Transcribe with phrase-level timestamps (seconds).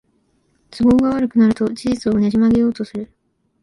[0.71, 3.13] 都合が悪くなると事実をねじ曲げようとする